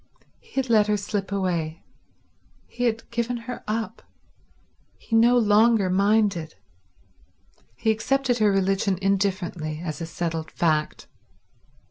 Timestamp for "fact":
10.49-11.05